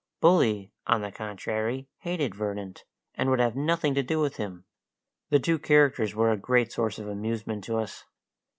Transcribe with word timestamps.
Bully, 0.19 0.71
on 0.87 1.01
the 1.03 1.11
contrary, 1.11 1.87
hated 1.99 2.33
Verdant, 2.33 2.85
and 3.13 3.29
would 3.29 3.39
have 3.39 3.55
nothing 3.55 3.93
to 3.93 4.01
do 4.01 4.19
with 4.19 4.37
him. 4.37 4.65
The 5.29 5.37
two 5.37 5.59
characters 5.59 6.15
were 6.15 6.31
a 6.31 6.37
great 6.37 6.71
source 6.73 6.97
of 6.97 7.07
amusement 7.07 7.63
to 7.65 7.77
us. 7.77 8.05